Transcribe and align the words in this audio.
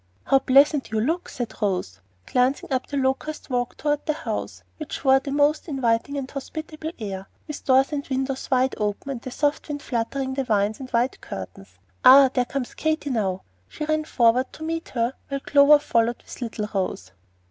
"How 0.23 0.39
pleasant 0.39 0.89
you 0.89 0.99
look!" 0.99 1.29
said 1.29 1.53
Rose, 1.61 1.99
glancing 2.25 2.71
up 2.73 2.87
the 2.87 2.97
locust 2.97 3.51
walk 3.51 3.77
toward 3.77 4.03
the 4.07 4.13
house, 4.13 4.63
which 4.77 5.05
wore 5.05 5.21
a 5.23 5.29
most 5.29 5.67
inviting 5.67 6.17
and 6.17 6.31
hospitable 6.31 6.89
air, 6.97 7.27
with 7.47 7.63
doors 7.63 7.91
and 7.93 8.07
windows 8.07 8.49
wide 8.49 8.73
open, 8.79 9.11
and 9.11 9.21
the 9.21 9.29
soft 9.29 9.67
wind 9.69 9.83
fluttering 9.83 10.33
the 10.33 10.43
vines 10.43 10.79
and 10.79 10.89
the 10.89 10.93
white 10.93 11.21
curtains. 11.21 11.77
"Ah, 12.03 12.31
there 12.33 12.45
comes 12.45 12.73
Katy 12.73 13.11
now." 13.11 13.43
She 13.67 13.85
ran 13.85 14.05
forward 14.05 14.51
to 14.53 14.63
meet 14.63 14.89
her 14.89 15.13
while 15.27 15.39
Clover 15.39 15.77
followed 15.77 16.23
with 16.23 16.41
little 16.41 16.67
Rose. 16.73 17.11